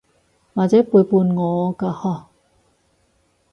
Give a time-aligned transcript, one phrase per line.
[0.03, 0.05] 或者
[0.81, 2.25] 背叛我㗎嗬？